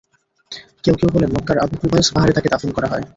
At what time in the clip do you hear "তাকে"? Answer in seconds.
2.33-2.51